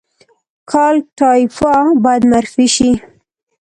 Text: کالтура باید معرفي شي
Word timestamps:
کالтура 0.71 1.77
باید 2.03 2.23
معرفي 2.31 2.65
شي 2.75 2.91